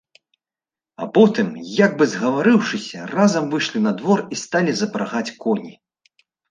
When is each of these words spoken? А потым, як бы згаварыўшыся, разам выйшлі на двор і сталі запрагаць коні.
А 1.03 1.07
потым, 1.17 1.51
як 1.85 1.91
бы 2.01 2.09
згаварыўшыся, 2.15 2.99
разам 3.15 3.43
выйшлі 3.55 3.79
на 3.87 3.91
двор 4.01 4.19
і 4.33 4.43
сталі 4.47 4.71
запрагаць 4.83 5.29
коні. 5.47 5.73